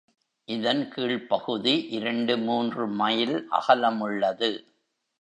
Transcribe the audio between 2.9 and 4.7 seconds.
Mile அகலமுள்ளது.